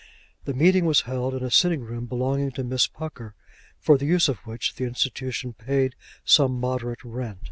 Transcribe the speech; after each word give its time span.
The 0.45 0.55
meeting 0.55 0.85
was 0.85 1.01
held 1.01 1.35
in 1.35 1.43
a 1.43 1.51
sitting 1.51 1.81
room 1.81 2.07
belonging 2.07 2.49
to 2.53 2.63
Miss 2.63 2.87
Pucker, 2.87 3.35
for 3.77 3.99
the 3.99 4.07
use 4.07 4.27
of 4.27 4.37
which 4.47 4.73
the 4.73 4.85
Institution 4.85 5.53
paid 5.53 5.93
some 6.25 6.59
moderate 6.59 7.03
rent. 7.03 7.37